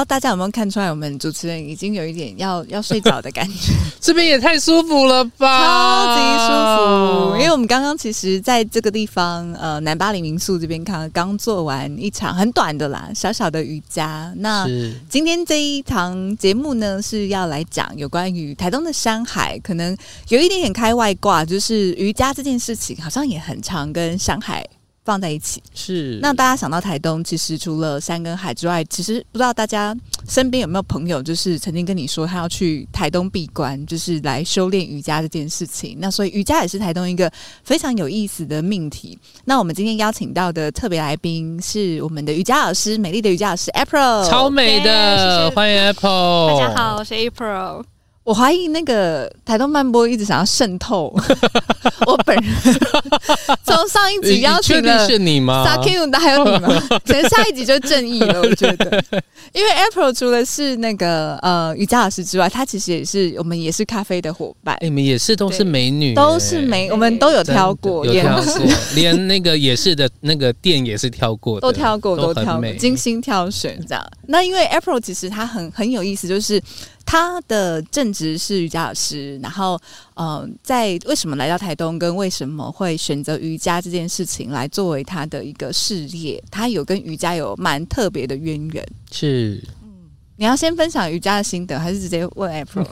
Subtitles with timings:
[0.00, 3.72] 道大家有没有看出来，我们主持人已经有一点要要睡着的感觉。
[4.00, 7.36] 这边也太舒服了吧，超级舒服！
[7.36, 14.32] 因为我们刚刚其实在这个地方，呃，南巴黎民宿这边刚刚做完一场很短的啦，小小的瑜伽。
[14.38, 14.66] 那
[15.08, 19.94] 今天这一堂节目呢，是要来讲有关于台东的山海，可能
[20.28, 24.66] 有一点点开外挂，就是瑜伽这件事情好像也很常跟山海。
[25.04, 26.18] 放在一起是。
[26.22, 29.96] 那大家想到台东，其实除了山跟海之外，其实不知道大家
[30.28, 35.96] 身边有没有朋友，就是曾经跟你说他要去台东闭关，就是来修炼瑜伽这件事情。
[36.00, 37.30] 那所以瑜伽也是台东一个
[37.64, 39.18] 非常有意思的命题。
[39.44, 46.58] 那我们今天邀请到的特别来宾是我们的瑜伽老师，美丽的瑜伽老师 April，超美的，欢迎 April。
[46.58, 47.82] 大家好，我是 April。
[48.22, 51.12] 我怀疑那个台东漫播一直想要渗透
[52.06, 52.44] 我本人，
[53.64, 56.68] 从上一集邀请的是你吗？Sakim 还有你吗？
[57.04, 59.02] 可能下一集就正义了，我觉得。
[59.52, 64.76] 因为 April 除了是那个呃瑜伽老师之外，他其实也是我们也是咖啡的伙伴。
[64.82, 68.54] 你们也是都是美女，都是美，我们都有挑过，有挑过，
[68.94, 74.06] 连那个也是的那个店也是挑过，都挑过，都挑过，精心挑选这样。
[74.26, 76.62] 那因为 April 其实他很很有意思，就是。
[77.10, 79.76] 他的正职是瑜伽老师，然后，
[80.14, 88.88] 呃，在为什么来到台东，跟为什么会选择瑜伽这件事情来作为他的一个事业，他有跟瑜伽有蛮特别的渊源。
[89.10, 89.90] 是，嗯，
[90.36, 92.86] 你要先分享瑜伽的心得，还是直接问 April？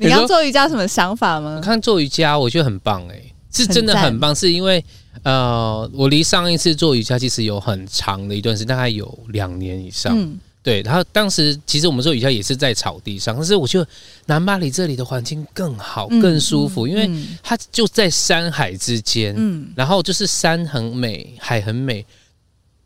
[0.00, 1.56] 你要做瑜伽什么想法吗？
[1.56, 4.84] 我看做瑜伽，我觉得很棒，欸，哎，是真的很棒，是因为，
[5.24, 10.16] 呃，我离上一次做瑜伽其实有很长的一段时间，大概有两年以上。
[10.16, 13.86] 嗯对，然后当时其实我们做瑜伽也是在草地上，但是我觉得
[14.26, 22.04] 南巴黎这里的环境更好、更舒服，嗯嗯、因为它就在山海之间，嗯，然后就是山很美，海很美，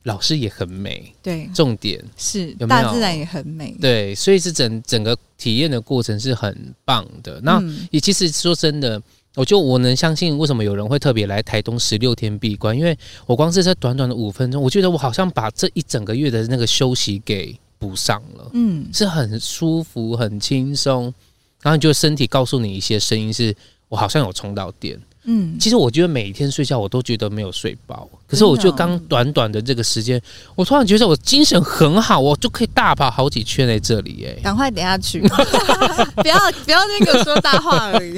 [0.04, 2.82] 老师也很美，对，重点是有没有？
[2.82, 7.40] 大自然也很美，对，所以是整整个体验的过程是很棒的。
[7.42, 9.02] 那也其实说真的。
[9.36, 12.96] 我就我能相信为什么有人会特别来台东十六天闭关，因为
[13.26, 17.52] 我光是这短短的五分钟，我觉得我好像把这一整个月的那个休息给
[17.84, 21.12] 补上了，嗯，是很舒服、很轻松，
[21.60, 23.54] 然后你就身体告诉你一些声音，是
[23.90, 30.18] 我好像有充到电，嗯，其实我觉得每天睡觉我都觉得没有睡饱，可是我就刚短短的这个时间，
[30.54, 35.20] 我突然觉得我精神很好，我就可以大跑好几圈在这里，哎，赶快等下去，
[36.16, 38.14] 不要不要那个说大话而已。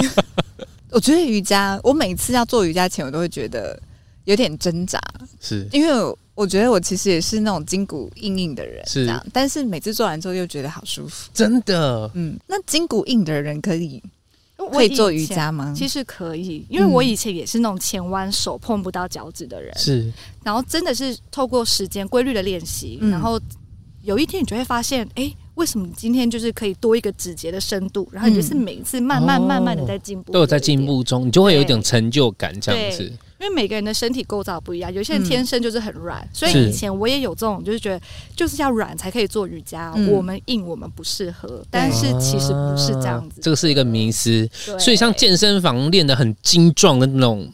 [0.93, 3.79] 我觉得瑜伽，我每次要做瑜伽前，我都会觉得
[4.27, 5.01] 有点挣扎，
[5.41, 12.11] 是因为我觉得我其实也是那种筋骨硬硬的人，是，但是每次做完之后又觉得好舒服，真的。
[12.15, 14.03] 嗯，那筋骨硬的人可以
[14.73, 15.73] 可以做瑜伽吗？
[15.77, 20.13] 其实可以，因为我以前也是那种前弯手碰不到脚趾的人，是。
[20.43, 23.41] 然后真的是透过时间规律的练习，嗯、然后
[24.07, 25.37] 有一天你就会发现，哎、欸。
[25.57, 28.07] 为什么今天就是可以多一个指节的深度？
[28.13, 33.05] 然后你就是每一次慢慢慢慢的在进步，都有在进步中，你就会有一点成就感这样子。
[33.41, 37.99] 因为每个人的身体构造不一样，有些人天生就是很软，所以以前我也有这种，就是觉得
[38.37, 41.65] 就是要软才可以做瑜伽，我们硬我们不适合。
[41.71, 44.47] 但是其实不是这样子，这个是一个迷思。
[44.79, 47.51] 所以像健身房练得很精壮的那种。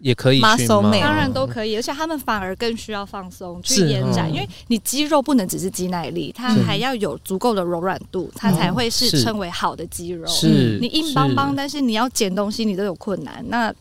[0.00, 0.90] 也可以去吗？
[1.00, 10.26] 当然都可以，而且他们反而更需要放松去延展，哦、因为你肌肉不能只是肌耐力，它还要有足够的柔软度，它才会是称为好的肌肉。
[10.26, 13.44] 是，你硬邦邦，但是你要捡东西，你都有困难。
[13.48, 13.72] 那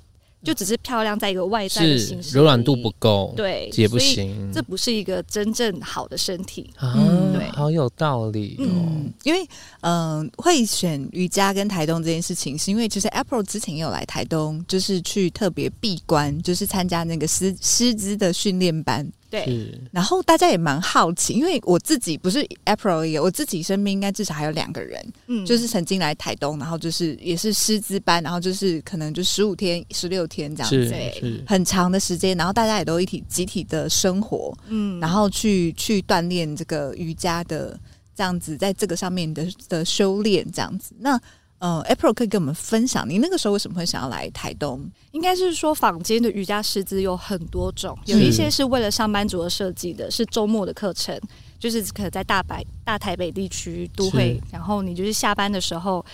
[0.42, 4.52] 就只是漂亮在一个外在的形式，柔软度不够，对，也不行。
[4.54, 6.70] 这不是一个真正好的身体。
[6.82, 8.66] 嗯，对，好有道理哦。
[8.66, 9.44] 嗯，因为
[9.82, 19.06] 嗯、呃，会选瑜伽跟台东这件事情，是因为其实 April 之前也有来台东，就是去特别闭关，就是参加那个师师资的训练班。
[19.30, 37.80] 对，然后大家也蛮好奇，因为我自己不是 April，也我自己身边应该至少还有两个人，嗯，就是曾经来台东，然后就是也是师资班，然后就是可能就十五天、十六天这样子，对，很长的时间，然后大家也都一起集体的生活，嗯，然后去去锻炼这个瑜伽的
[38.16, 40.94] 这样子，在这个上面的的修炼这样子。
[40.98, 41.22] 那
[41.62, 44.82] 嗯，April 可以跟我们分享，你那个时候为什么会想要来台东？
[45.12, 51.20] 应该是说，坊间的瑜伽师资有很多种，有一些是为了上班族而设计的，是周末的课程，
[51.60, 56.06] 就是可能在大白大台北地区都会，然后你就是下班的时候，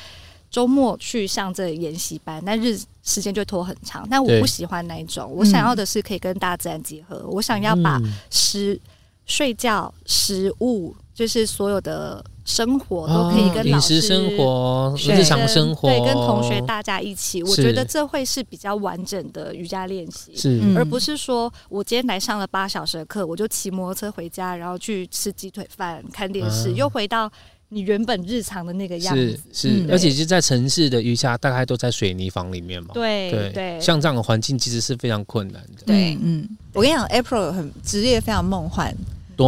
[0.49, 4.07] 周末去上这研习班，但日时间就拖很长。
[4.09, 8.01] 但我不喜欢那一种，我想要的是可以跟大自然结合，我想要把
[8.31, 8.81] 食、
[9.27, 12.25] 睡觉、食物，就是所有的。
[12.45, 27.29] 生活都可以跟老师、饮食生活、日常生活，对，跟同学大家一起，我觉得这会是比较完整的瑜伽练习，是，而不是说我今天来上了八小时的课，我就骑摩托车回家，然后去吃鸡腿饭、看电视，又回到
[27.69, 29.39] 你原本日常的那个样子。
[29.51, 32.89] 是，是，而且就在城市的瑜伽，大概都在水泥房里面嘛。
[32.93, 35.83] 对对，像这样的环境其实是非常困难的。
[35.87, 38.95] 对，嗯，我跟你讲，April 很职业非常梦幻。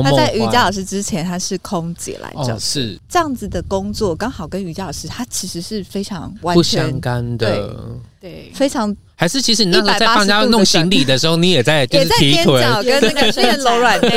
[0.04, 3.00] 他在瑜伽老师之前，他是空姐来着，哦，是。
[3.10, 7.68] 这样子的工作，刚好跟瑜伽老师，他其实是非常完全不相干的，
[8.20, 8.52] 对，对。
[8.54, 12.62] 非常还是其实你那个在帮人家弄行李的时候，你也在 就是提腿。
[12.84, 14.08] 跟那个练柔软度，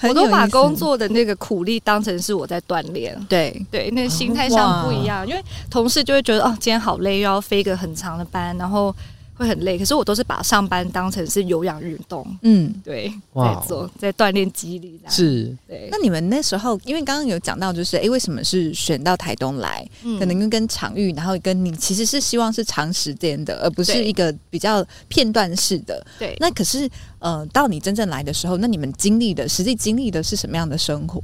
[0.08, 3.64] 我都把工作的那个苦力当成是我在锻炼，对。
[3.70, 8.94] 对，那个心态上不一样，因为同事就会觉得哦，今天好累，又要飞个很长的班，然后。
[9.38, 15.88] 会很累，可是我都是把上班当成是有氧运动，嗯，对，在做，在锻炼肌力，是，对。
[15.92, 19.88] 那你们那时候，因为刚刚有讲到，就是哎、欸，为什么是选到台东来？
[20.02, 26.04] 嗯、可能跟跟场域，然后跟你其实是希望是长时间的，而不是一个比较片段式的。
[26.18, 26.36] 对。
[26.40, 26.90] 那可是，
[27.20, 31.22] 呃，到你真正来的时候，那你们经历的实际经历的是什么样的生活？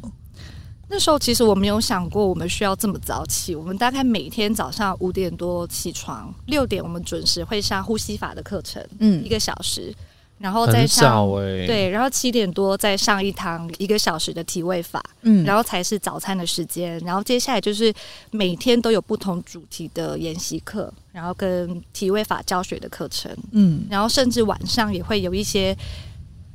[0.95, 9.93] 那时候其实我没有想过我们需要这么早起，我们大概每天早上五点多起床，六点我们准时会上呼吸法的课程，嗯，一个小时，
[10.39, 17.93] 然后再上，欸、对，然后七点多再上一堂一个小时的体位法，嗯，然后才是早餐的时间，然后接下来就是
[18.31, 25.77] 每天都有不同主题的研习课，然后跟体位法教学的课程，嗯，然后甚至晚上也会有一些。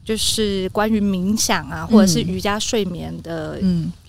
[0.09, 3.59] 就是关于冥想啊，或者是瑜伽睡眠的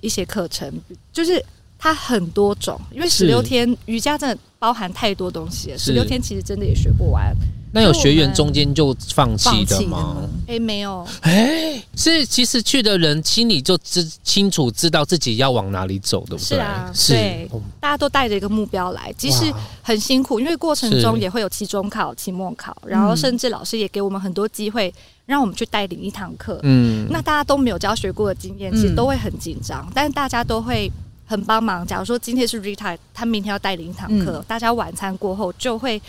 [0.00, 1.44] 一些课程，嗯、就是
[1.78, 7.36] 它很多种，因为十六天瑜伽真的包含太多东西了，十六天其实真的也学不完。
[7.72, 10.26] 那有学员中间就放弃的吗？
[10.48, 11.06] 哎、欸，没有。
[11.20, 11.32] 哎、
[11.74, 16.46] 欸，是其实去的人心里就知清楚，知道自己要往哪里走，对不对？
[16.46, 17.12] 是啊，是。
[17.12, 17.48] 对，
[17.78, 19.52] 大家都带着一个目标来，即使
[19.82, 24.92] 很辛苦，因为过程中也会有期中考、期末考，然后甚至老师也给我们很多机会，
[25.30, 26.58] 让我们去带领一堂课。
[26.64, 30.90] 嗯，那大家都没有教学过的经验，其实都会很紧张，嗯、但是大家都会
[31.24, 31.86] 很帮忙。
[31.86, 36.02] 假如说今天是 Rita，他明天要带领一堂课，嗯、大家晚餐过后就会。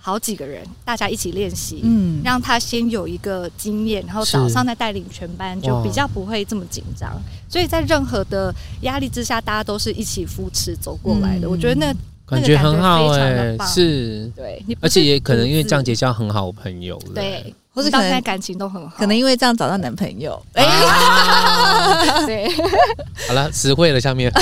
[0.00, 7.20] 好几个人，大家一起练习，嗯，让他先有一个经验，然后早上再带领全班，就比较不会这么紧张。
[7.48, 11.50] 所以在任何的压力之下，大家都是一起扶持走过来的。
[11.50, 11.92] 我觉得那
[12.24, 20.40] 感觉很好哎，是，对，而且也可能因为这样结交很好朋友，对，或是现在感情都很好，可能因为这样找到男朋友。
[20.54, 20.64] 哎，
[22.26, 22.48] 对，
[23.28, 24.32] 好了，词汇了，下面，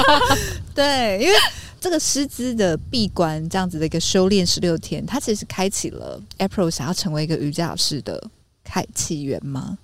[0.74, 1.34] 对，因为。
[1.78, 8.20] 这个师资的闭关，这样子的一个修炼十六天，它其实开启了 April 想要成为一个瑜伽老师的
[8.64, 9.78] 开启源吗？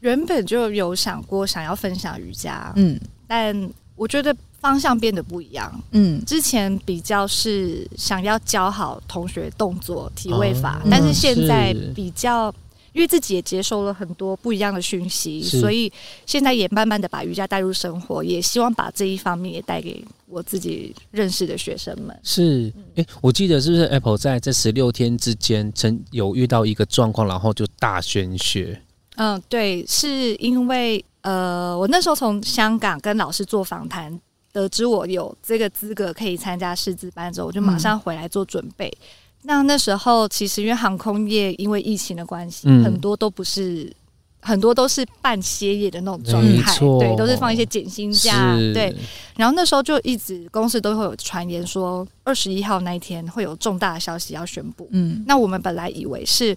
[0.00, 4.34] 原本就有想过想要分享瑜伽，嗯，但我觉得
[4.64, 12.52] 方向变得不一样，嗯，之前比较是想要教好同学动作、体位法，哦、但是现在比较。
[12.94, 15.92] 因为自己也接收了很多不一样的讯息，所以
[16.26, 22.16] 现在也慢慢的把瑜伽带入生活，也希望把这一方面也带给我自己认识的学生们。
[22.22, 28.80] 是，哎、欸，我记得是不是 Apple 在这十六天之间曾有遇到一个状况，然后就大宣学？
[29.16, 34.20] 嗯，对，是因为呃，我那时候从香港跟老师做访谈，
[34.54, 38.88] 得知我有这个资格可以参加师资班之后，我就马上回来做准备。
[38.88, 39.06] 嗯
[39.46, 43.94] 那那时候，其实因为航空业因为疫情的关系，嗯、很多都不是，
[44.40, 48.96] 很多都是半歇业的那种状态，对，都是放一些减薪假，对。
[49.36, 54.88] 然后那时候就一直公司都会有传言说，二十一号那一天会有重大的消息要宣布。
[54.92, 56.56] 嗯，那我们本来以为是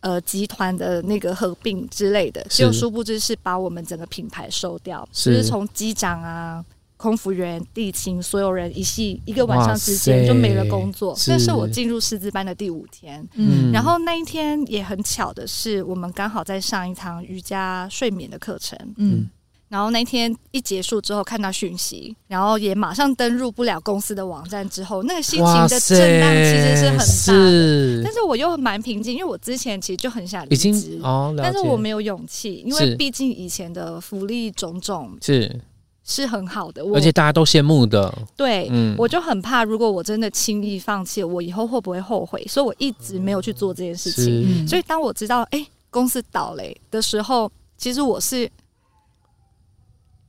[0.00, 6.62] 呃集团的那个合并之类的，结果殊不知是把我们整个品牌收掉，是就是从机长啊。
[7.04, 11.14] 空服员、地勤，所有人一系一个晚上之间就没了工作。
[11.28, 19.28] 那是，我进入师资班的第五天，嗯，然后那一天也很巧的是，我们刚好在上一堂瑜伽睡眠的课程，嗯，
[19.68, 35.60] 然后那天一结束之后看到讯息，然后也马上登入不了公司的网站，之后那个心情的震荡其实是很大的，是但是我又蛮平静，因为我之前其实就很想离职，哦，但是我没有勇气，因为毕竟以前的福利种种是。
[36.04, 38.12] 是很好的，而且大家都羡慕的。
[38.36, 42.44] 对，嗯，我就很怕，如果我真的轻易放弃，我以后会不会后悔？
[42.46, 44.68] 所以我一直没有去做这件事情。
[44.68, 48.50] 所以当我知道，哎、欸，公司倒了的时候，其实我是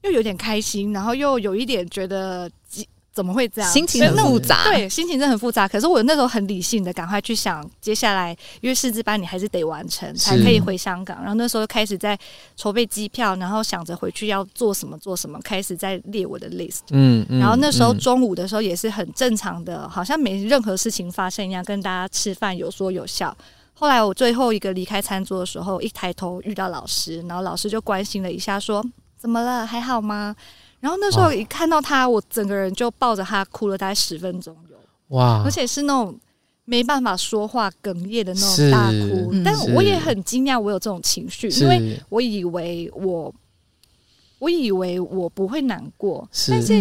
[0.04, 2.50] 又有点开心，然后又有一点觉得。
[3.16, 3.72] 怎么会这样？
[3.72, 5.66] 心情很复杂，对，心情真的很复杂。
[5.66, 11.18] 可是我那时候很理性的，赶快去想接下来，因为师资班你还是得完成，才可以回香港。
[11.20, 12.20] 然后那时候开始在
[12.58, 16.82] 筹备机票，然后想着回去要做什么做什么，开始在列我的 list。
[16.92, 23.34] 嗯，然后那时候中午的时候也是很正常的，好像没任何事情发生一样，跟大家吃饭有说有笑。
[23.74, 28.86] 后来我最后一个离开餐桌的时候，一抬头遇到老师，然后老师就关心了一下，说
[29.18, 29.66] ：“怎么了？
[29.66, 30.36] 还好吗？”
[30.86, 34.78] 然后那时候一看到他，我整个人就抱着他哭了大概十分钟有。
[35.18, 36.16] 哇，而且是那种
[36.64, 39.34] 没办法说话哽咽的那种大哭。
[39.44, 43.34] 但我也很惊讶，我有这种情绪，因为我以为我
[44.38, 46.74] 我以为我不会难过，但是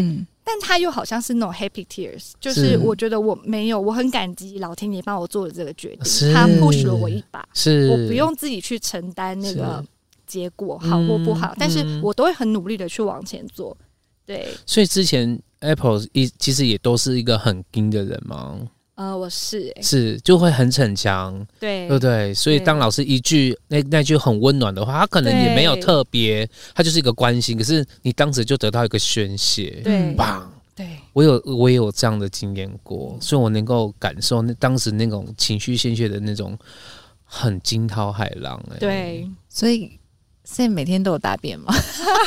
[0.44, 7.88] 但他又好像是那种 happy tears，就是我觉得我没有，我很感激老天爷帮我做了这个决定，他 push 了我一把，是。
[7.88, 9.82] 我不用自己去承担那个
[10.26, 13.74] 结果好或不好，但是我都会很努力的去往前做。
[14.26, 18.58] 对，所以之前 Apple 一其实也都是一个很硬的人嘛？
[18.96, 21.88] 呃，我是、欸、是就会很逞强，对。
[21.88, 22.32] 对不对？
[22.32, 36.56] 所以当老师一句那那句很温暖的话，他可能也没有特别，他就是一个关心，可是你当时就得到一个宣泄，对，棒，对，我有我也有这样的经验过，所以我能够感受那当时那种情绪宣泄的那种
[37.24, 39.98] 很惊涛骇浪、欸，哎，对，所以。
[40.44, 41.74] 现在每天都有大便吗？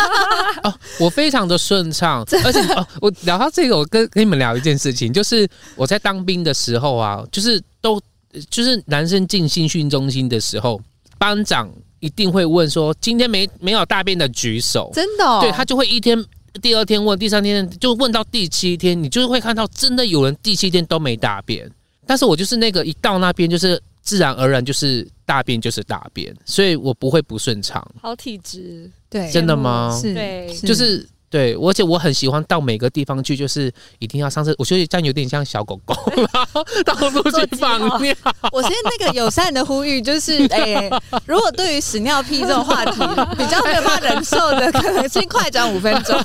[0.63, 8.01] 哦，我非常的顺畅，而且哦，我聊到这个，我跟跟你们聊一件事情，就是我在当兵的时候啊，就是都
[8.49, 10.81] 就是男生进新训中心的时候，
[11.17, 16.21] 班长一定会问说，今天没没有大便的举手，真的、哦，对他就会一天，
[16.61, 21.69] 第二天问，第三天就问到第七天，你就会看到真的有人第七天都没大便，
[22.05, 23.81] 但是我就是那个一到那边就是。
[24.07, 27.85] 自然而然就是大便就是大便，所以我不会不顺畅。
[28.01, 29.95] 好体质，对，真的吗？
[30.01, 31.07] 是，对，就是。
[31.29, 33.69] 对，而且我很喜欢到每个地方去，就是
[33.99, 34.55] 一定要上厕所。
[34.59, 38.15] 我觉得这样有点像小狗狗，然 后到处去放尿。
[38.49, 40.89] 我先那个友善的呼吁就是， 哎，
[41.25, 43.01] 如果对于屎尿屁这种话题
[43.37, 46.17] 比较没有办法忍受的，可能先快转五分钟。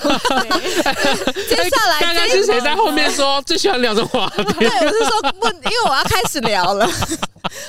[1.48, 4.44] 接下来，刚刚是谁在后面说最喜欢聊这话题？
[4.60, 6.88] 对，我是说问，因为我要开始聊了。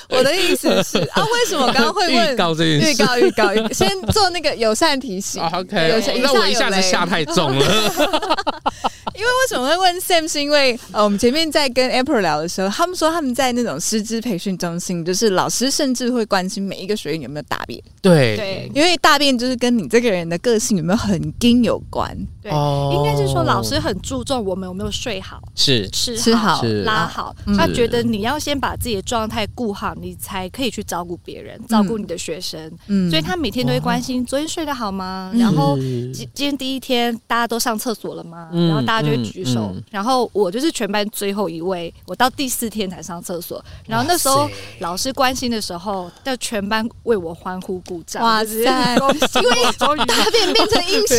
[0.07, 2.91] 我的意思是啊，为什么刚刚会问预告这件事？
[2.91, 5.41] 预告预告，先做那个友善提醒。
[5.41, 7.23] OK，那我一下子下太。
[7.33, 7.65] 中了，
[9.15, 10.27] 因为为什么会问 Sam？
[10.27, 17.81] 是因为呃，我们前面在跟 April 聊的时候，他们说他们在那种师资培训中心，就是老师甚至会关心每一个学员有没有大便。
[18.01, 22.15] 对对，因为大便就是跟你这个人的个性有没有很硬有关。
[22.41, 27.35] 对，应该是说老师很注重我们有没有睡好，是吃好、拉好。
[27.57, 32.71] 他觉得你要先把自己的状态顾好，你才可以去照顾别人，照顾你的学生。
[32.87, 35.31] 嗯，所以他每天都会关心昨天睡得好吗？
[35.35, 37.12] 然后今今天第一天。
[37.27, 38.49] 大家都上厕所了吗？
[38.51, 43.63] 然后大家就会举手，嗯嗯嗯、然后我就是全班最后一位，我到第四天才上厕所。
[43.87, 48.23] 然后那时候老师关心的时候，要全班为我欢呼鼓掌。
[48.23, 48.53] 哇塞！
[48.53, 49.63] 因为
[50.05, 51.17] 大便变成英雄，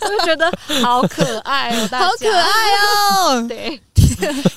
[0.00, 2.50] 我就觉得好可爱哦，好可爱
[3.26, 3.46] 哦。
[3.48, 3.80] 对，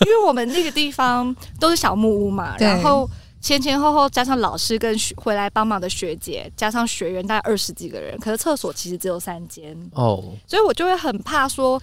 [0.05, 3.09] 因为我们那个地方都是小木屋嘛，然后。
[3.43, 11.79] 前前后后加上老师跟回来帮忙的学姐，加上学员大概二十几个人，可是厕所其实只有三间哦，所以我就会很怕说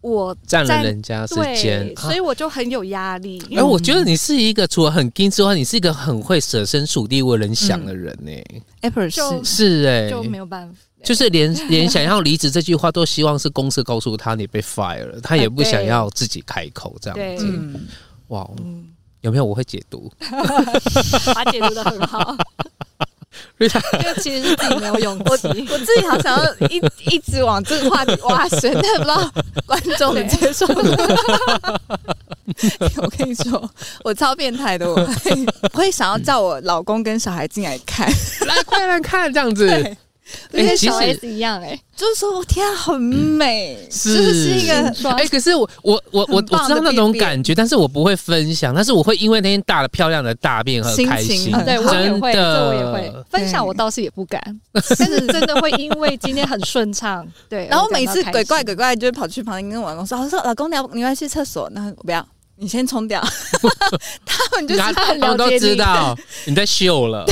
[0.00, 3.42] 我占了人家时间，所以我就很有压力。
[3.56, 8.32] 哎，我觉得你是一个除了很硬之外，你是一个很会舍身处地为人想的人呢。
[8.82, 17.80] Apple 是是哎，就没有办法，就是连连想要离职这句话都希望是公司告诉他你被 fire 了，他也不想要自己开口这样子。
[18.28, 18.48] 哇。
[19.22, 19.44] 有没有？
[19.44, 20.12] 我会解读，
[21.34, 22.36] 把解读的很好。
[23.58, 26.76] 因为其实是自己没有勇气，我我自己好想要一
[27.06, 29.32] 一直往这个话题挖深，但不知道
[29.64, 30.66] 观众能接受。
[32.98, 33.70] 我跟你说，
[34.04, 38.06] 我超变态的，我会，我会想要叫我老公跟小孩进来看，
[38.46, 39.96] 来快来看这样子。
[40.50, 44.52] 跟小 S 一样哎、欸，就是说我天啊，很美，嗯、是是。
[44.62, 44.74] 一个
[45.10, 54.40] 哎、欸，可是我我我我我知道那种感觉，但是我不会分享，但是我会因为那天大的漂亮的大便很开心，对我也会，这我也会分享，我倒是也不敢，
[54.72, 62.26] 但是真的会因为今天很顺畅，对，然后每次鬼怪鬼怪就会跑去旁边跟我老公说，我说老公你要你要去厕所，那我不要。
[62.56, 63.20] 你先冲掉。
[64.24, 66.16] 他们就是他们都知道
[66.46, 67.24] 你在秀了。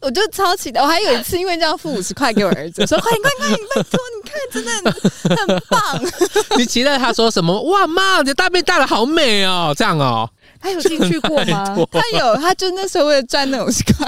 [0.00, 6.58] 我就超期待，我还有一次因为这样付五十块给我儿子， 说快点快点快点，拜托你看，真的很棒。
[6.58, 7.60] 你期待他说什么？
[7.62, 10.28] 哇妈，你的大便大的好美哦，这样哦。
[10.60, 11.76] 他有进去过吗？
[11.90, 14.06] 他有，他就那时候为了赚那五十块，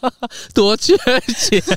[0.54, 0.94] 多缺
[1.38, 1.62] 钱。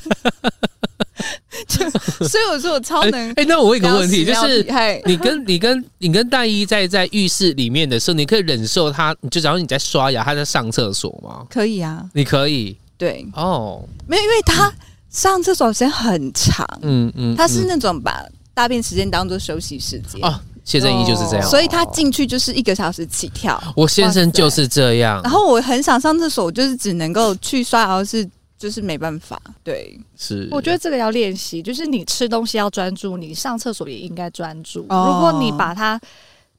[1.67, 1.89] 就
[2.25, 3.13] 所以我说我超能。
[3.31, 4.63] 哎、欸欸，那我问一个问题，就是
[5.05, 11.45] 你跟你跟你跟大一在在浴室里面的时候，你可以忍受他，就假如你在刷牙，他在上厕所吗？
[11.49, 12.77] 可以啊，你可以。
[12.97, 14.71] 对哦，没有，因为他
[15.09, 20.39] 上厕所时间很长，嗯嗯，他是那种把大便时间当做休息时间哦。
[20.69, 23.59] 谢正义就是这样，所以他进去就是一个小时起跳。
[23.75, 28.23] 我先生就是这样，然后我很想上厕所，我就是只能够去刷牙，是
[28.57, 29.41] 就是没办法。
[29.63, 34.85] 对，是，我觉得这个要练习，就是你吃东西要专注，你上厕所也应该专注。
[34.89, 35.99] 哦、如果你把它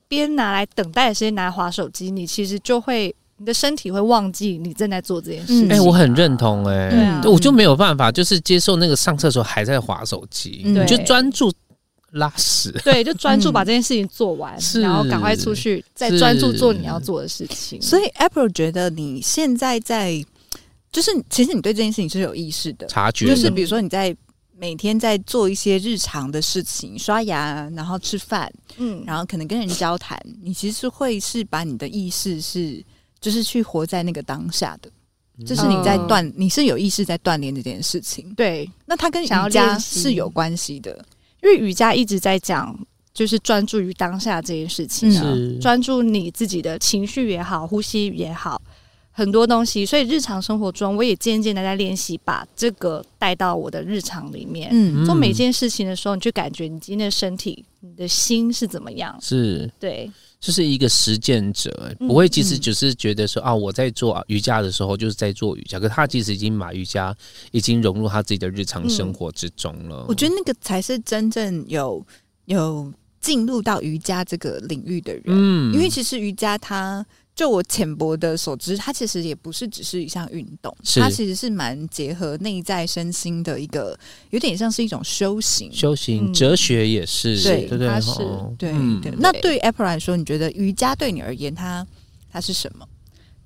[0.09, 3.15] 边拿来等待的时间拿来划手机，你其实就会。
[3.43, 5.47] 你的身体会忘记你正在做这件事。
[5.47, 5.73] 情。
[5.73, 11.51] 哎、欸，我很认同哎、欸，啊、我就没有办法，就是接受那个上厕所还在划手机，嗯、你就专注
[12.13, 12.71] 拉屎。
[12.85, 17.81] 对，就专注把这件事情做完，嗯、然后赶快出去，再专注做你要做的事情。
[17.81, 20.25] 所以，April 觉得你现在在，
[20.93, 24.17] 就是其实你对这件事情是有意识的，察觉，就是比如说你在
[24.57, 32.85] 每天在做一些日常的事情，刷牙，然后吃饭，嗯，然后可能跟人交谈，你其实会是把你的意识是。
[33.21, 34.91] 就是去活在那个当下的，
[35.45, 38.33] 就是你在锻，嗯、你是有意识在锻炼这件事情。
[38.35, 41.05] 对，那它跟瑜伽是有关系的，
[41.43, 42.79] 因为瑜伽一直在讲，
[43.13, 48.61] 就是专注于当下这件事情啊，专注你自己的情绪也好，呼吸也好，
[49.11, 49.85] 很多东西。
[49.85, 54.69] 所以日常生活中，我也渐渐的在练习，把这个带到我的日常里面。
[54.73, 59.19] 嗯，做每件事情的时候，你就感觉你今天的身体、你的心是怎么样？
[59.21, 60.11] 是，对。
[60.41, 67.15] 就是一个实践者，不会其实只是觉得说、嗯、啊，我在做瑜伽的时候就是在做瑜伽，可他其实已经把瑜伽
[67.53, 69.99] 已经融入他自己的日常生活之中了。
[69.99, 72.05] 嗯、我觉得那个才是真正有
[72.47, 77.05] 有进入到瑜伽这个领域的人，嗯，因为其实瑜伽它。
[77.35, 85.73] 就我浅薄的所知，它其实也不是只是一项运动，它其实是蛮结合内在身心的一个，有点像是一种修行。
[85.73, 88.19] 修行哲学也是，嗯、对，对对，它是
[88.59, 89.13] 对对。
[89.17, 91.87] 那对于 Apple 来说，你觉得瑜伽对你而言，它
[92.31, 92.87] 它是什么？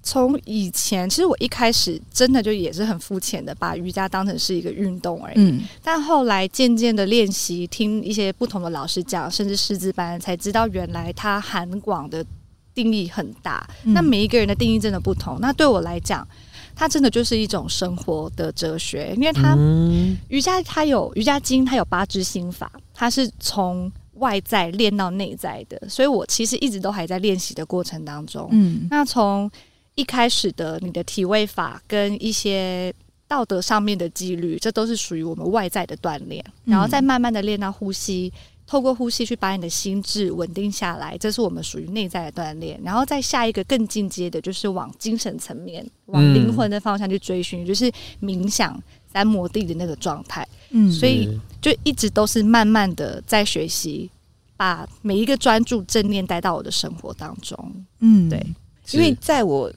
[0.02, 5.34] 从以前，其实我一开始真的就也是很肤浅的，把瑜伽当成是一个运动而已。
[5.36, 12.26] 嗯、但后来渐渐的练习，听一些不同的老师讲，甚至师资班，才知道原来它涵广的。
[12.74, 15.36] 定义很大，那每一个人的定义真的不同。
[15.36, 16.26] 嗯、那对我来讲，
[16.74, 25.80] 它真的就是一种生活的哲学，因为它、嗯、瑜伽它有瑜伽经，它有八支心法，它是从外在练到内在的。
[25.88, 28.48] 所以我其实一直都还在练习的过程当中。
[28.50, 29.48] 嗯，那从
[29.94, 32.92] 一开始的你的体位法跟一些
[33.28, 38.32] 道德上面的纪律，这都是属于我们外在的锻炼，然后再慢慢的练到呼吸。
[38.66, 42.80] 透过呼吸去把你的心智稳定下来，这是我们属于内在的锻炼。
[42.82, 50.46] 然后再下一个更进阶的，就是往精神层面、往灵魂的方向去追寻，嗯、就是冥想三摩地的那个状态。
[50.70, 54.10] 嗯，所以就一直都是慢慢的在学习，
[54.56, 57.84] 把每一个专注正念带到我的生活当中。
[58.00, 58.46] 嗯，对，
[58.92, 59.72] 因为在我。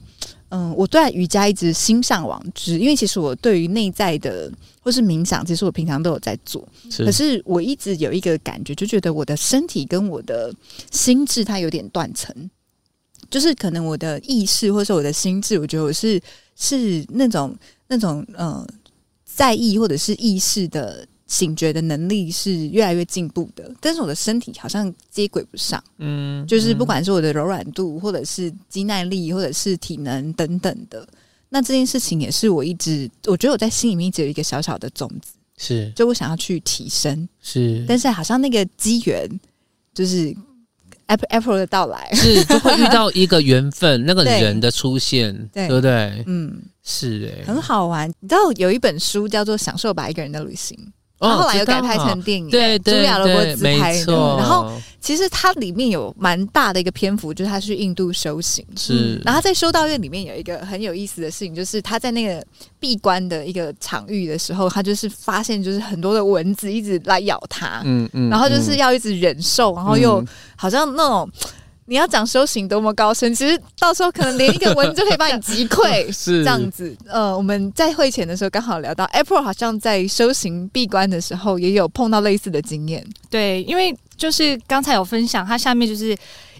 [0.50, 6.66] 嗯，我对瑜伽一直心向往之，因为其实我对于内在的或是冥想，其实我平常都有在做。
[6.90, 10.54] 是，可是我一直有一个感觉，就觉得我的身体跟我的
[10.90, 12.34] 心智它有点断层，
[13.30, 16.20] 就是可能我的意识或是我的心智，我觉得我是
[16.56, 17.54] 是那种
[17.88, 18.66] 那种呃
[19.24, 21.06] 在意或者是意识的。
[21.28, 25.82] 醒觉的能力是越来越进步的，但是我的身体好像接轨不上。
[25.98, 31.06] 嗯，就是不管是我的柔软度，或者是肌耐力，或者是体能等等的，
[31.50, 39.28] 那这件事情也是我一直我觉得我在心里面一直有一个小小的种子，是就我想要去提升，是，但是好像那个机缘
[39.92, 40.34] 就是
[41.08, 46.24] Apple Apple 的到来，是就会遇到一个缘分， 那个人的出现，对，对不对？
[46.26, 48.08] 嗯，是哎、欸，很好玩。
[48.20, 50.74] 你知道有一本书叫做《享受吧，一个人的旅行》。
[51.20, 54.36] 他后来又改拍成电影，对对，茱莉亚·罗伯兹拍的。
[54.36, 58.64] 然后其实它里面有蛮大的一个篇幅，就是他去印度修行。
[58.76, 62.44] 是，然后他在修道院里面有一个很有意思的事情，就是他在那个
[62.78, 70.24] 闭关的一个场域的时候，他就是发现就是很多的蚊子一直来咬他，嗯嗯，然后就是要一直忍受，然后又
[70.56, 71.30] 好像那种。
[71.88, 76.94] 你要讲修行多么高深，其实到时候可能连一个蚊子就可以把你击溃， 是这样子。
[77.06, 83.02] 呃，我们在会前的时候刚好聊到，April 好像在修行闭关的时候也有碰到类似的经验。
[83.30, 86.14] 对，因为就是刚才有分享，它下面就是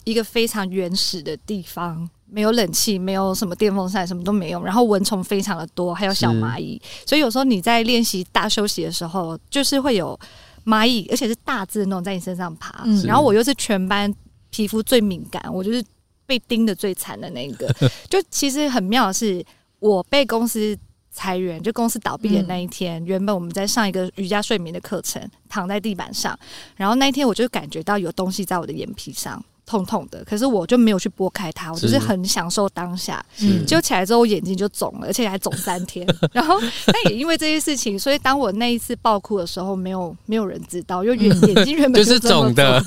[0.04, 10.18] 一个非常原始的地方，没有冷气，没有什么电风扇，什么都没有，然后蚊虫非常的多，还有小蚂蚁，所以有时候你在练习大休息的时候，就是会有
[10.64, 12.82] 蚂蚁，而且是大只的那种在你身上爬。
[12.86, 14.10] 嗯、然后我又是全班
[14.50, 15.84] 皮肤最敏感，我就是
[16.26, 17.72] 被盯的最惨的那个。
[18.08, 19.44] 就其实很妙的是，
[19.78, 20.76] 我被公司
[21.10, 26.38] 裁员，就公司倒闭的那一天，嗯、原本我们在上一个瑜伽睡眠的课程，躺在地板上，
[26.76, 29.44] 然后那一天我就感觉到有东西在我的眼皮上。
[29.68, 33.22] 痛痛的，可是我就没有去拨开它，我就是很享受当下。
[33.66, 36.06] 结果起来之后，我眼睛就肿了，而且还肿三天。
[36.32, 42.82] 然后，但也因为这些事情，所以当我那一次爆哭的时候，没有没有人知道，因为眼 眼睛原本就是肿的。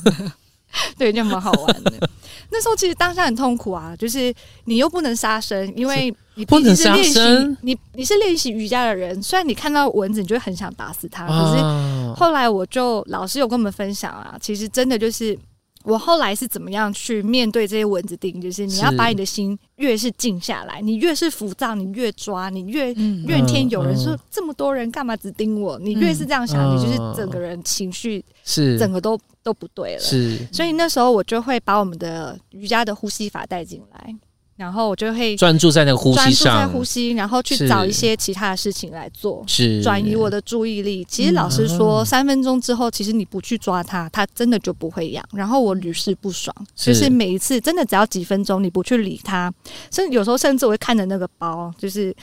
[0.98, 2.10] 对，就蛮好玩的。
[2.50, 4.34] 那时候其实当下很痛苦啊，就是
[4.66, 7.20] 你又不能杀生，因为你不能是练习，
[7.62, 15.38] 你你是练习瑜伽的人，虽然你看到蚊子，你就会很想打死它，可是后来我就老师有跟我们分享啊，其实真的就是。
[15.84, 18.40] 我后来是怎么样去面对这些蚊子叮？
[18.40, 25.80] 就是你要把你的心越是静下来，你越是浮躁，你越抓，你越怨天尤人，说这么多人干嘛只叮我？
[25.80, 30.00] 你越是这样想，你就是整个人情绪是整个都都不对了。
[30.00, 34.16] 是，所以那时候我就会把我们的瑜伽的呼吸法带进来。
[34.62, 41.04] 然后我就会专注在那个呼吸上，专注在呼吸，然后去找一些其他的事情来做，是转移我的注意力。
[41.10, 45.26] 其实老实说，三分钟之后，其实你不去抓它，它真的就不会痒。
[45.34, 49.52] 然后我屡试不爽，就是每一次真的只要几分钟，你不去理它，
[49.92, 52.16] 甚至有时候甚至我会看着那个包，就是。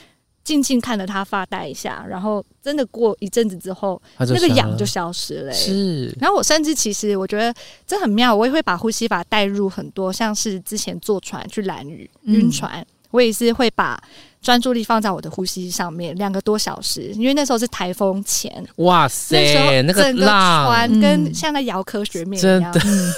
[0.49, 5.53] 静静看着他发呆一下，然后真的过一阵子之后，那个痒就消失了。
[5.53, 7.53] 是，然后我甚至其实我觉得
[7.85, 14.01] 这很妙，我也会把呼吸法带入很多，像是之前坐船去蓝屿晕船，我也是会把。
[14.41, 23.13] 专注力放在我的呼吸上面，两个多小时，因为那时候是台风前，哇塞，那个整个船跟像在摇科学面一样，嗯、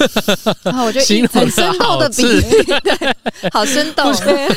[0.64, 3.16] 然后我就一很生动的比喻， 对，
[3.52, 4.48] 好生动，对，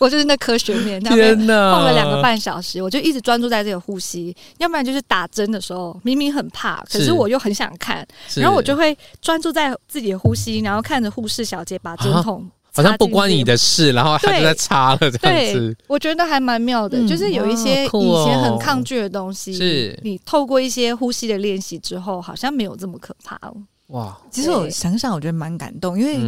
[0.00, 8.02] 我就是那科学面，天哪，放了两个半小时，我就一直专注在这个呼吸，要不然就是打针的时候，明明很怕，可是我又很想看，
[8.36, 12.48] 然后我就会专注在自己的呼吸，然后看着护士小姐把针筒。
[12.74, 15.70] 好像不关你的事，然后他就在插了这样子。
[15.70, 23.54] 对，我觉得还蛮妙的，嗯、就是有一些以前很抗拒的东西，是、哦、你透过一些呼吸的练习之后，好像没有这么可怕了。
[23.88, 26.18] 哇，其实我想想，我觉得蛮感动，因为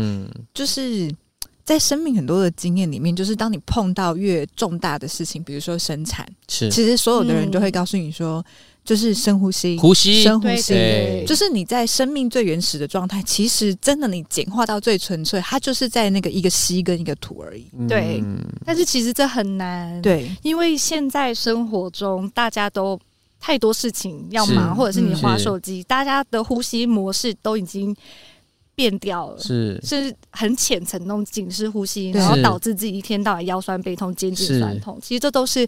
[0.55, 1.13] 就是
[1.65, 6.71] 在生命很多的经验里面，就是当你碰到越重大的事情，比如说生产，是。
[6.71, 8.45] 其实所有的人就会告诉你说。
[8.87, 13.21] 就是深呼吸，呼吸，深呼吸，就是你在生命最原始的状态。
[13.25, 17.67] 其实，真的你简化到最纯粹，它就是在那个一个吸跟一个吐而已。
[17.89, 18.23] 对，
[18.65, 20.01] 但是其实这很难。
[20.01, 22.97] 对，因为现在生活中大家都
[23.41, 27.95] 太多事情要忙，或者是你滑手机，大家的呼吸模式都已经
[28.77, 34.97] 变掉了，是是很浅层那种紧式呼吸，然后导致自己一天到晚腰酸背痛、肩颈酸痛。
[35.03, 35.67] 其实这都是。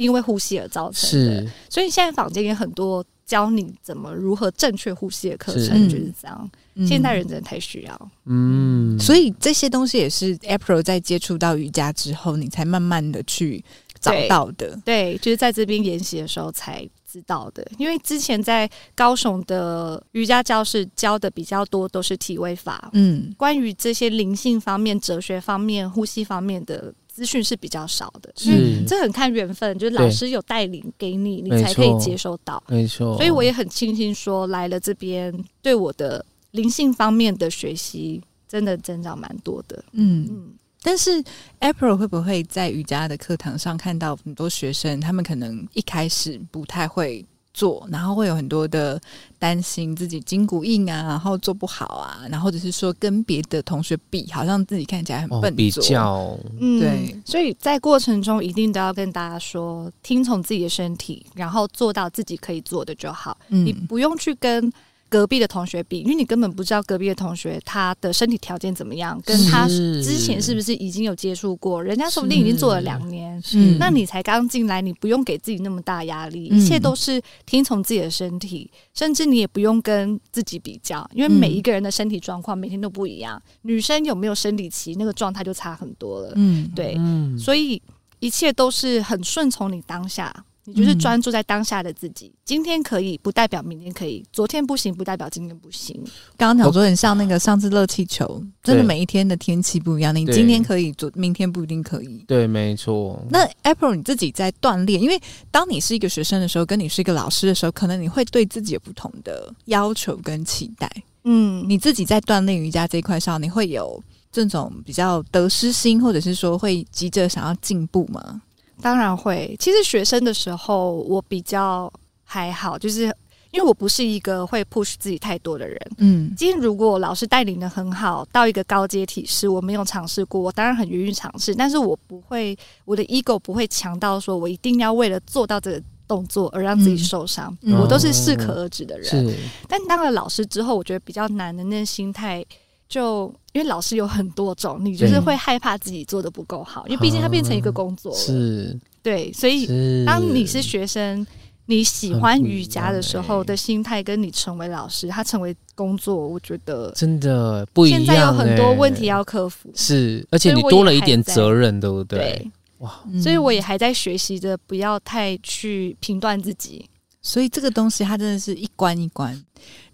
[0.00, 6.50] 因为呼吸而造成的，是所以现在坊间也很多教你怎么如何正确呼吸的课程，就是这样。
[6.74, 13.62] 嗯、现代人真的太需要，嗯，所以这些东西也是 April 在接触到瑜伽之后，你才慢慢的去
[14.00, 14.74] 找到的。
[14.86, 17.66] 对，对，就是在这边研习的时候才知道的。
[17.76, 26.94] 因为之前在高雄的瑜伽教室教的比较多都是体位法，嗯，关于这些灵性方面、哲学方面、呼吸方面的。
[27.12, 32.62] 资讯是比较少的，所以这很看缘分，就是老师有带领给你，你才可以接收到。
[32.68, 39.84] 没错，所以我也很庆幸说来了这边，对我的灵性方面的学习真的增长蛮多的。
[39.92, 41.22] 嗯嗯，但是
[41.60, 47.26] April 会不会在瑜伽的课堂上看到很多学生，他们可能一开始不太会。
[47.52, 49.00] 做，然后会有很多的
[49.38, 63.36] 担心自己筋骨硬啊，然后做不好啊，然后或者是说跟别的同学比，好像自己看起来很笨比较，嗯，对，所以在过程中一定都要跟大家说，听从自己的身体，然后做到自己可以做的就好。
[63.48, 64.72] 嗯、你不用去跟。
[65.10, 73.58] 隔壁的同学比，因为你根本不知道隔壁的同学他的身体条件怎么样，跟他之前是不是已经有接触过，人家说不定已经做了两年，是。
[73.78, 86.96] 那你才刚进来，你不用给自己那么大压力，一切都是听从自己的身体，甚至你也不用跟自己比较，因为每一个人的身体状况每天都不一样，女生有没有生理期，那个状态就差很多了，嗯，对，
[87.36, 87.82] 所以
[88.20, 90.32] 一切都是很顺从你当下。
[90.70, 96.00] 你就是专注在当下的自己，嗯、今天可以不代表明天可以，昨天不行不代表今天不行。
[96.36, 102.24] 刚刚讲说很像那个上次热气球，哦、真的每一天的天气不一样，你今天可以，昨明天不一定可以。
[102.28, 103.20] 对，没错。
[103.30, 110.90] 那 April 你自己在锻炼，因为当你是一个学生的时候，跟你是一个老师的时候，可能你会对自己有不同的要求跟期待。
[111.24, 114.02] 嗯，你自己在锻炼瑜伽这一块上，你会有
[114.32, 118.40] 这种比较得失心，或者是说会急着想要进步吗？
[118.82, 119.54] 当然会。
[119.58, 121.92] 其实学生的时候，我比较
[122.24, 123.02] 还好，就是
[123.50, 125.78] 因为我不是一个会 push 自己太多的人。
[125.98, 137.56] 嗯，今天如果老师带领的很好，到一个高阶体式，我没有尝试过，我当然很愿意尝试，但是我不会，我的 ego 不会强到说我一定要为了做到这个动作而让自己受伤。
[137.62, 139.26] 嗯，我都是适可而止的人。
[139.26, 139.34] 嗯，
[139.68, 142.44] 但当了老师之后，我觉得比较难的那心态。
[142.90, 148.18] 就因为老师有很多种，你就是会害怕自己做的不够好，因为毕竟它变成一个工作了。
[148.18, 151.24] 是，对，所以当你是学生，
[151.66, 158.00] 你喜欢瑜伽的时候的心态，跟你成为老师，他成为工作，我觉得真的不一样。
[158.00, 162.18] 现在有很多问题要克服，是，而且你多了一点责任，对不对？
[162.18, 166.84] 对，哇，所以我也还在学习着，不要太去评断自己。
[167.22, 169.40] 所以这个东西，它真的是一关一关。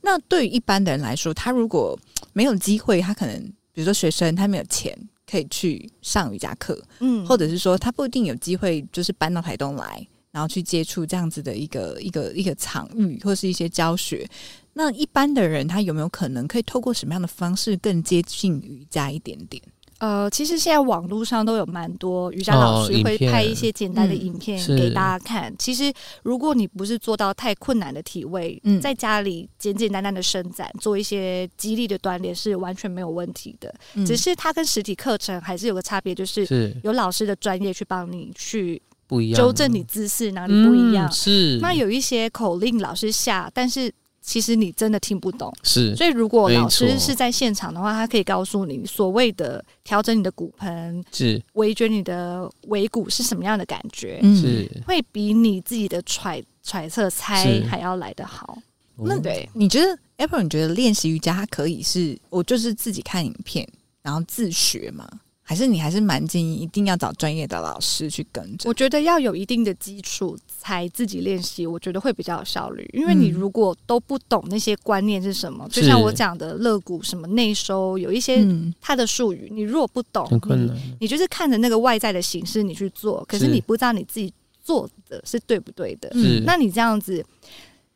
[0.00, 1.98] 那对于一般的人来说，他如果
[2.32, 3.40] 没有机会，他可能
[3.72, 4.96] 比如说学生，他没有钱
[5.30, 14.28] 可以去上瑜伽课，嗯，或者是说他不一定有机会，就是搬到台东来，然后去接触这样子的一个一个一个场域，或是一些教学。
[14.72, 19.62] 那一般的人，他有没有可能可以透过什么样的方式更接近瑜伽一点点？
[19.98, 25.54] 呃，其实现在网络上都有蛮多瑜伽老师会拍一些简单的影片给大家看。
[25.58, 33.74] 其实，如果你不是做到太困难的体位，嗯，在家里简简单单的伸展，做一些肌力的锻炼是完全没有问题的。
[34.04, 41.10] 只是它跟实体课程还是有个差别，就是有老师的专业去帮你去不一样纠正你姿势哪里不一样。
[41.10, 43.92] 是那有一些口令老师下，但是。
[44.26, 51.40] 其实你真的听不懂，是，所以如果老师是在现场的话，他可以告诉你所谓的调整你的骨盆，是。
[51.52, 54.68] 微卷你的尾骨是什么样的感觉，是。
[54.84, 58.58] 会比你自己的揣揣测猜还要来得好。
[58.96, 63.66] 那对，你觉得 April，你觉得练习瑜伽它可以是我就是自己看影片
[64.02, 65.08] 然后自学吗？
[65.48, 68.68] 还是你还是蛮建议一定要找专业的老师去跟着？
[68.68, 72.84] 我觉得要有一定的基础才自己练习，我觉得会比较有效率。
[72.92, 78.44] 因为你如果都不懂那些观念是什么，嗯、就像我讲的肋骨什么内收，有一些
[78.80, 86.10] 它的术语，你如果不懂，你你就是看着那个外在的形式你去做，可是你不知道你自己做的是对不对的。
[86.14, 87.24] 嗯，那你这样子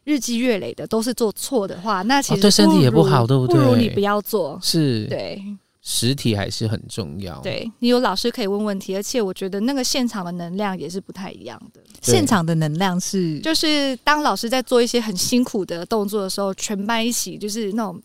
[0.04, 3.56] 日积月累的都是做错的话，那其实、哦、对身体也不好，对不对？
[3.56, 4.56] 不如你不要做。
[4.62, 5.42] 是，对。
[5.92, 7.40] 实体还是很重要。
[7.40, 11.82] 对，你有老师可以问问题，而且我觉得那个现场的能量也是不太一样的。
[12.00, 18.00] 现场的能量是，就是当老师在做一些很辛苦的动作的时候，全班一起就是那种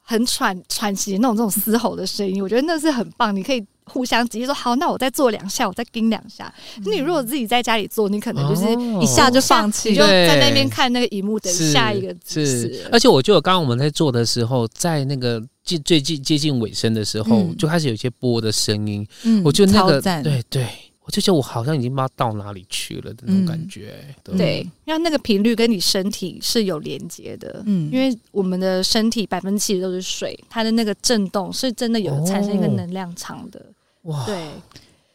[0.00, 3.34] 很喘喘息那种这种嘶吼的声音，我觉得那是很棒。
[3.34, 6.52] 你可以互相直接说好，那我再做两下，我再盯两下。
[6.76, 8.70] 嗯、你如果自己在家里做，你可能就是
[9.02, 12.86] 一下就放弃，你就在那边看那个荧幕等下一个姿势。
[12.92, 15.82] 而且我觉得刚刚我们在做的时候，在那个近。
[15.88, 19.06] 最近接近尾声的时候，嗯、就开始有一些波的声音。
[19.22, 20.66] 嗯，我觉得那个对对，
[21.04, 23.94] 我就觉得我好像已经不知道到哪里去了的那种感觉。
[24.06, 27.62] 嗯、对，对，因为那个频率跟你身体是有连接的。
[27.64, 33.58] 嗯，因为我们的身体百分之七十都是水，它的那个震动是真的有产生一个能量场的。
[33.60, 33.72] 哦、
[34.08, 34.50] 哇，对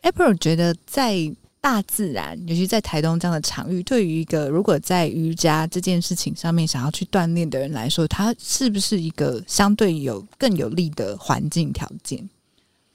[0.01, 1.31] ，April 觉得在。
[1.63, 12.29] 大自然，尤其在台东这样的场域，对于一个如果在瑜伽这件事情上面想要去锻炼的人来说，它是不是一个相对有更有利的环境条件？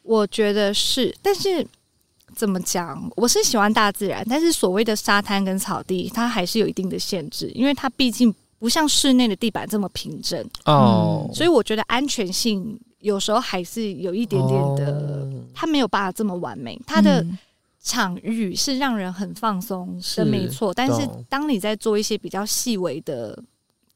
[0.03, 1.67] 我觉得是，但是
[2.37, 3.11] 怎么讲？
[3.17, 11.35] 我是喜欢大自然，但是所谓的沙滩跟草地，它还是有一定的限制，因为它毕竟不像室内的地板这么平整哦、嗯。
[11.35, 17.23] 所以我觉得安全性有时候还是有一点点的，哦、它没有办法这么完美，他的。
[17.23, 17.39] 嗯
[17.81, 20.75] 场域是让人很放松的，没错。
[20.75, 23.41] 但是当你在做一些比较细微的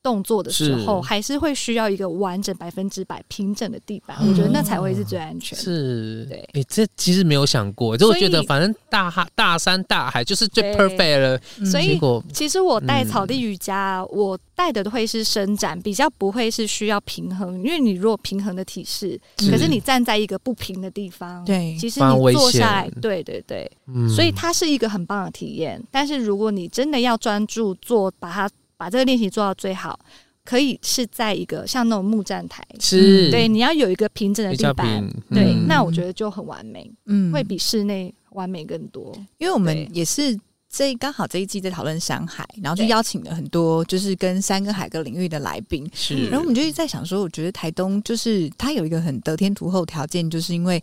[0.02, 5.56] 动作的时候，是还是会需要一个完整百分之百平整的地板，嗯、我觉得那才会是最安全。
[5.56, 6.38] 是，对。
[6.38, 11.38] 哎、欸，这其实没有想过，就我觉得反正大海、大山、大海就是最 perfect 了。
[11.64, 12.00] 所以，
[12.32, 17.56] 其实我带草地瑜伽，嗯、我带的会是伸展，比较不会是需要平衡。
[17.62, 25.80] 因为你如果平衡的体式，是可是你站在一个不平的地方，对，其实你坐下来，对对对，嗯、所以它是一个很棒的体验。
[25.90, 28.50] 但是如果你真的要专注做，把它。
[28.82, 29.96] 把这个练习做到最好，
[30.44, 39.16] 可以是在一个像那种木站台，是对，你要有一个平整的地板，嗯、对，那我觉得就很完美，嗯，会比室内完美更多。
[39.38, 40.36] 因为我们也是
[40.68, 50.82] 这刚好这一季在讨论山海，然后就邀请了很多就是跟山跟海各领域的来宾，是，然后我们就在想说，我觉得台东就是它有一个很得天独厚条件，就是因为。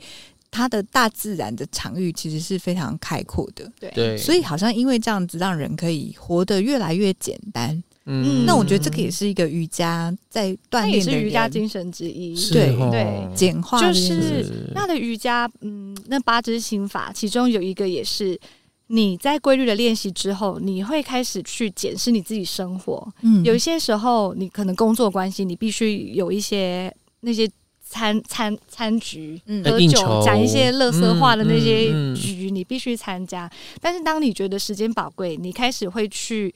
[0.51, 12.36] 它的大自然的场域其实是非常开阔的，对，所以好像因为这样子，让人可以活得越来越简单，嗯，那我觉得这个也是一个瑜伽在锻炼，也是瑜伽精神之一。
[12.52, 18.39] 对对，简化就是那的瑜伽，嗯，那八支心法其中有一个也是
[18.88, 23.08] 你在规律的练习之后，你会开始去检视你自己生活。
[23.22, 27.50] 嗯，有一些时候你可能工作关系，你必须有一些那些。
[27.91, 33.50] 餐餐餐局，嗯喝酒讲一些乐色话的那些局，你必须参加。
[33.82, 36.54] 但是当你觉得时间宝贵，你开始会去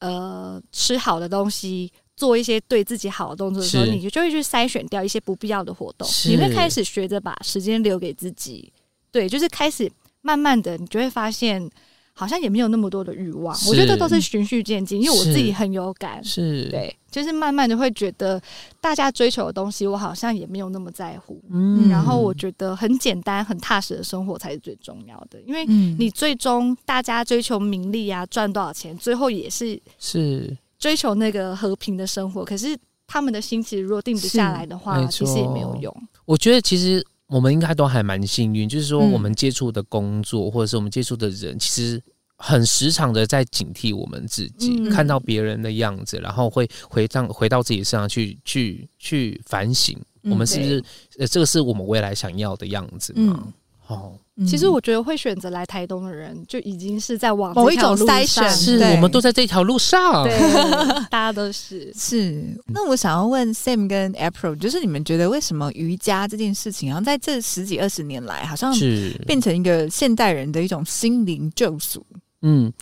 [0.00, 6.08] 呃吃好的东西，做一些对自己好的动作的时候，你就就会去筛选掉一些不必要的活动。
[6.26, 8.72] 你会开始学着把时间留给自己，
[9.10, 11.70] 对，就是开始慢慢的，你就会发现。
[12.18, 16.64] 好像也没有那么多的欲望，我觉得都是循序渐进，因为我自己很有感，是。
[16.68, 18.42] 对，就是慢慢的会觉得
[18.80, 30.56] 大家追求的东西，我好像也没有那么在乎，嗯，然后我觉得很简单、很踏实的生活才是最重要的，因为你最终大家追求名利啊，赚多少钱，最后也是是。
[30.76, 32.76] 追求那个和平的生活，可是
[33.06, 35.94] 他们的心其实如果定不下来的话，其实也没有用。
[36.24, 37.06] 我觉得其实。
[37.28, 42.02] 我们应该都还蛮幸运，就是说我们接触的工作，嗯、或者是我们接触的人，其实
[42.36, 50.84] 很时常的在警惕我们自己，嗯、看到别人的样子，然后会回上回到自己身上去，去去反省，我们是不是、嗯、
[51.20, 53.52] 呃，这个是我们未来想要的样子吗？
[53.90, 54.12] 嗯哦，
[54.46, 60.38] 其实我觉得会选择来台东的人，就已经是在往某一种筛选，是我们都在这条路上，对，
[61.10, 62.56] 大家都是是。
[62.66, 72.04] 那我想要问 Sam 跟 April，就是你们觉得为什么瑜伽这件事情，好像在这十几二十年来，好像是变成一个现代人的一种心灵救赎？
[72.42, 72.72] 嗯，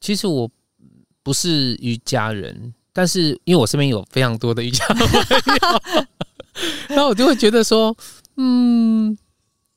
[0.00, 0.50] 其实我
[1.22, 6.04] 不是瑜伽人，但是因为我身边有非常多的瑜伽朋友，
[6.88, 7.94] 然后我就会觉得说，
[8.38, 9.16] 嗯。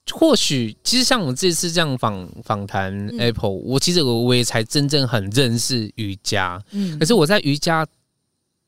[0.09, 6.61] 或许，其实像我这次这样访访谈 Apple，嗯、我其实我我也才真正很认识瑜伽。
[6.71, 7.85] 嗯，可是我在瑜伽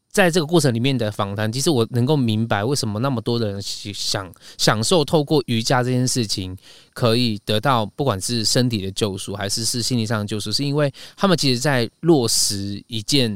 [0.09, 6.55] 在这个过程里面的访谈，其实我能够明白为什么那么多的人想享受透过瑜伽这件事情，
[6.93, 13.35] 可以得到不管是身体的救赎，还是是心理上的救赎，是因为他们其实在落实一件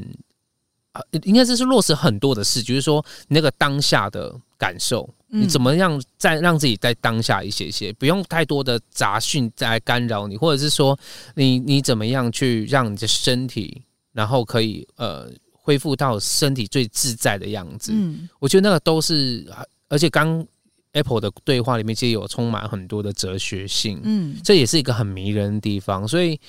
[0.92, 5.10] 啊，应该这是落实很多的事，就是说那个当下的感受。
[5.30, 10.98] 你怎么样再让自己在当下一些些，不用太多的杂讯在干扰你，或者是说
[11.36, 13.82] 你你怎么样去让你的身体，
[14.14, 17.92] 然后可以呃恢复到身体最自在的样子。
[17.94, 19.46] 嗯，我觉得那个都是，
[19.90, 20.46] 而且刚
[20.94, 26.08] Apple 的对话里面其实有充满很多的哲学性，嗯，这也是一个很迷人的地方。
[26.08, 26.40] 所以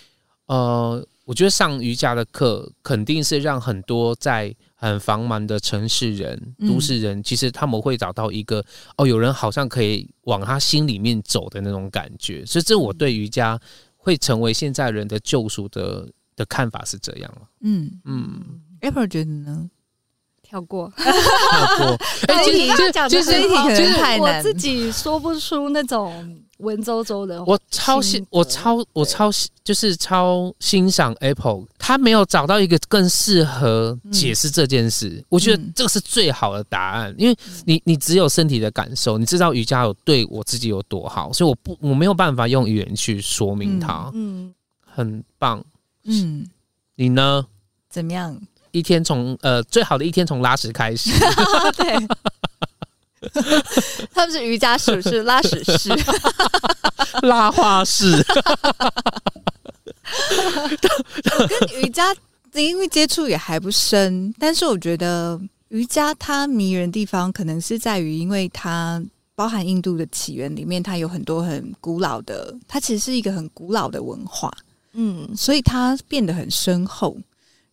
[0.47, 4.55] 呃，我觉得上瑜伽的课肯定是让很多在。
[4.81, 8.65] 很繁忙的城市人、都市人，其实他们会找到一个
[8.97, 12.47] 哦，有人好像可以往他心里面走的那种感觉。
[12.47, 13.59] 所以，这我对瑜伽
[13.97, 17.43] 会成为现在人的救赎的的看法是这样了。
[17.63, 18.41] 嗯嗯
[18.81, 19.69] ，Apple 觉得呢？
[20.43, 21.99] 跳过， 跳过。
[22.29, 26.41] 哎，其实讲就是这一题可能太难，我自己说不出那种。
[26.59, 29.31] 文绉绉的，我超欣，我超我超
[29.65, 35.09] 就是超欣赏 Apple，他没有找到一个更适合解释这件事。
[35.09, 44.11] 嗯、我觉得这个是最好的答案，嗯、因为你你只有身体的感受，你知道瑜伽有对我自己有多好，所以我不我没有办法用语言去说明它。
[44.15, 44.53] 嗯，
[44.85, 45.65] 很棒。
[46.05, 46.47] 嗯，
[46.97, 47.47] 你呢？
[47.89, 48.39] 怎么样？
[48.73, 51.11] 一天从呃最好的一天从拉屎开始。
[51.77, 51.95] 对。
[54.15, 55.91] 他们是瑜伽师，是拉屎师，
[57.23, 58.25] 拉花式。
[61.49, 62.15] 跟瑜伽
[62.55, 69.03] 因为接触也还不深，但是我觉得瑜伽它迷人的地方，可能是在于，因为它
[69.35, 74.51] 包含印度的起源里面，它有很多很古老的，它其实是一个很古老的文化，
[74.93, 77.17] 嗯，所以它变得很深厚，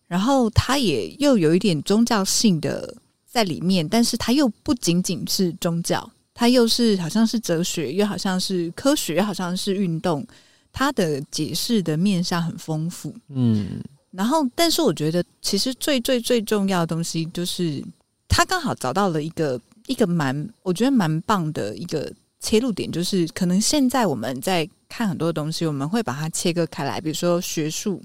[0.06, 2.94] 然后它也又有一点宗教性的。
[3.36, 10.26] 在里面，但是它又不仅仅是宗教，它又是好像是哲学，又好像是科学，又好像是运动，
[10.72, 13.14] 它的解释的面向很丰富。
[13.28, 13.78] 嗯，
[14.10, 17.84] 然后，但是我觉得其实最最最重要的东西，就是
[18.26, 28.02] 他刚好找到了一个一个蛮，我觉得蛮棒的一个切入点，就是可能现在我们在看很多东西，我们会把它切割开来，比如说学术，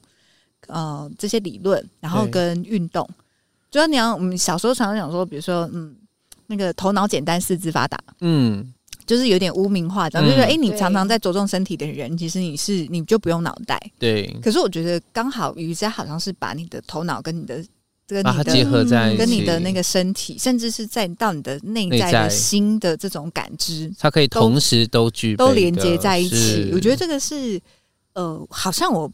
[0.67, 3.09] 呃，这些理论，然后跟运动。
[3.71, 5.95] 就像你要，我们小时候常常讲说，比如说，嗯，
[6.47, 8.71] 那个头脑简单，四肢发达，嗯，
[9.05, 14.27] 就是有点污名化，这样、嗯、就是说，哎、欸，你常常在着重身体的人，其实你是你就不用脑袋，对。
[14.43, 17.63] 可是我觉得刚好瑜伽好像是把你的头脑跟你的
[18.05, 26.71] 这个结合在，跟你的那个身体，甚至是在到你的内在的心的这种感知，它可以同时都具备都连接在一起。
[26.73, 27.57] 我觉得这个是
[28.15, 29.09] 呃，好像我。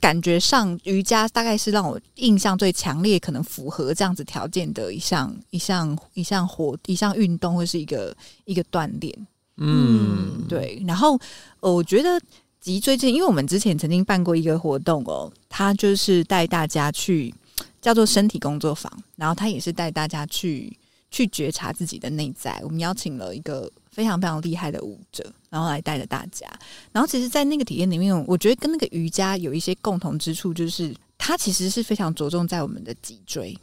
[0.00, 9.26] 感觉上瑜伽大概是让我印象最强烈，可能符合这样子条件的一项一项一项活一项运动，或是一个一个锻炼。
[9.56, 10.82] 嗯，对。
[10.86, 11.18] 然后
[11.60, 12.20] 我觉得
[12.60, 17.34] 脊椎这，因为我们之前曾经办过一个活动哦，他就是带大家去
[17.80, 20.76] 叫做身体工作坊，然后他也是带大家去
[21.10, 22.60] 去觉察自己的内在。
[22.62, 26.46] 我们邀请了一个非常非常厉害的舞者，然后来带着大家。
[26.92, 33.56] 然后其实，在那个体验里面，我觉得跟那个瑜伽有一些共同之处，就是它其实是非常着重在我们的脊椎，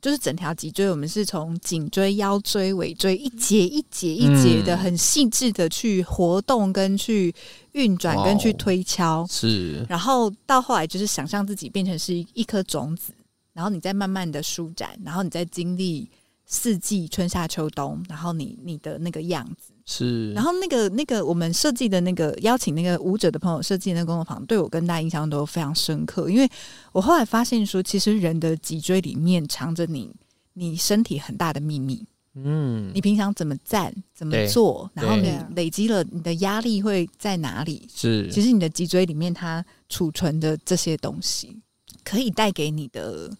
[0.00, 7.34] 就是整条脊椎，我们是从颈椎、腰椎、尾椎一节一节一节的很细致的去活动、跟去
[7.72, 9.26] 运转、跟去推敲。
[9.28, 13.12] 是，然后到后来就是想象自己变成是一一颗种子，
[13.52, 16.08] 然后你再慢慢的舒展，然后你再经历
[16.44, 19.72] 四季春夏秋冬，然后你你的那个样子。
[19.88, 26.28] 是，然后那个那个我们设计的那个邀请那个舞者的朋友设计的那个工作坊，对我跟大家印象都非常深刻。
[26.28, 26.50] 因为
[26.90, 30.12] 我后来发现说，其实人的脊椎里面藏着你
[30.54, 32.04] 你身体很大的秘密。
[32.34, 37.88] 嗯，你平常怎么站，怎么做，然后你累积了你的压力会在哪里？
[37.94, 41.56] 是，其实你的脊椎里面它储存的这些东西，
[42.04, 43.30] 可以带给你的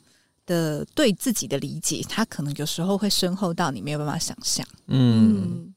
[0.47, 4.64] 的对自己的理解，它可能有时候会深厚到你没有办法想象。
[4.86, 5.42] 嗯。
[5.42, 5.72] 嗯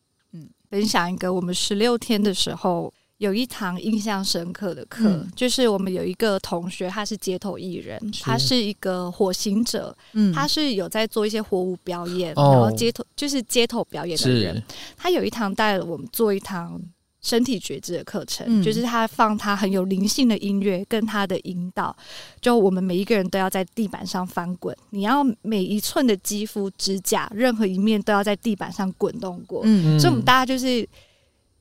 [0.70, 8.24] 分享一个，我们十六天的时候有一堂印象深刻的课，嗯、就是我们有一个同学，他是街头艺人，是。
[8.24, 14.64] 他是一个火行者，嗯，他是有在做一些火舞表演，哦、然后街头就是街头表演的人，
[14.96, 16.82] 他有一堂带了我们做一堂。
[17.22, 21.94] 身体觉知的课程，嗯、就是他放他很有灵性的音乐，跟他的引导，
[22.40, 29.64] 就我们每一个人都要在地板上翻滚，你要每一寸的肌肤、指甲，任何一面都要在地板上滚动过。
[29.66, 30.88] 嗯嗯，所以我们大家就是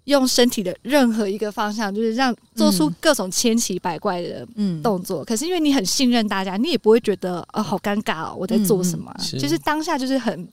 [0.05, 4.47] 用身体的任何一个方向，就是让做出各种千奇百怪的
[4.81, 5.25] 动作。
[5.25, 9.13] 嗯、可是因为你很信任大家，你也不会觉得啊、哦、好尴尬哦，我在做什么？
[9.19, 10.49] 嗯、是就是当下就是很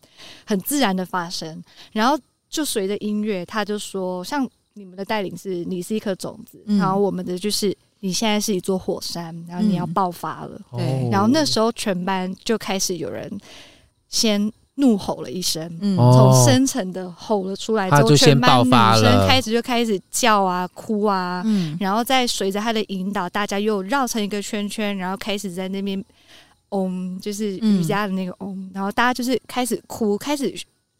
[0.47, 4.49] 很自然的发生，然后就随着音乐，他就说像。
[4.77, 10.59] 你们的带领是你是一颗种子，嗯、然后我们的就是你现在是一座火山，然后你要爆发了。
[10.73, 13.31] 对、嗯，然后那时候全班就开始有人
[14.09, 26.03] 先怒吼了一声，嗯，从深层的吼了出来之后，全班女生开始就开始叫啊、哭啊，嗯，然后再随着他的引导，大家又绕成一个圈圈，然后开始在那边
[26.71, 30.53] 嗡，就是瑜伽的那个嗡，然后大家就是开始哭，开始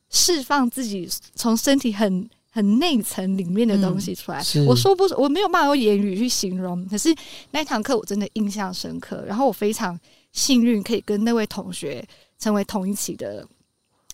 [0.10, 2.30] 释放自己从身体很。
[2.56, 6.88] 很内层里面的东西出来，嗯、我说不，我没有办法用言语去形容。
[6.88, 7.14] 可是
[7.52, 10.00] 那堂课我真的印象深刻，然后我非常
[10.32, 12.02] 幸运可以跟那位同学
[12.40, 13.46] 成为同一期的，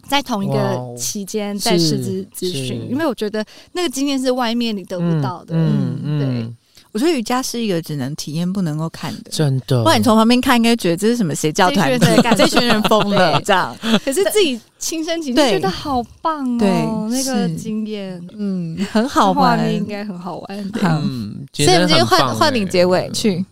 [0.09, 5.53] 在同一个期间在师资咨询，因为我觉得那个经验是外面你得不到的。
[5.55, 6.55] 嗯，嗯对。
[6.93, 9.83] 我觉得瑜伽是一个只能体验不能够看的，真的。
[9.83, 12.05] 不然你从旁边看，应该觉得这是什么邪教团体？
[12.35, 13.75] 这群人疯了这样。
[14.03, 20.71] 可是自己亲身体验，觉得好棒哦，对那个经验，嗯，很好玩，应该很好玩。
[20.81, 23.45] 嗯，所以我们今天换换领结尾去。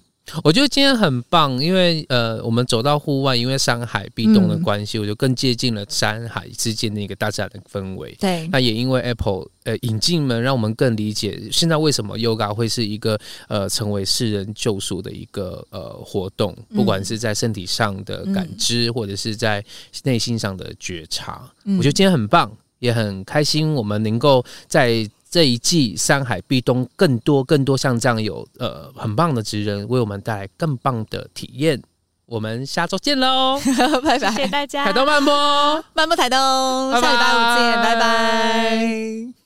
[0.44, 8.16] 我觉得今天很棒，因为呃，我们走到户外，因为山海壁咚的关系，嗯、我就更接近了山海之间的一个大自然的氛围。
[8.20, 19.64] 对，那也因为 Apple 呃引进门，让我们更理解现在为什么 Yoga 会是一个呃成为世人救赎的一个呃活动，不管是在身体上的感知，嗯、或者是在
[20.04, 21.50] 内心上的觉察。
[21.66, 25.10] 嗯、我觉得今天很棒，也很开心，我们能够在。
[25.30, 31.82] 这一季山海壁咚，更多更多像这样有呃很棒的职人为我们带来更棒的体验。
[32.26, 33.60] 我们下周见喽，
[34.06, 34.32] 拜拜！
[34.32, 39.39] 谢谢大家，台东慢播，慢波台东，拜拜下礼拜五见，拜拜。